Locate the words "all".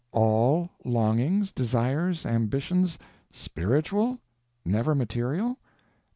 0.15-0.69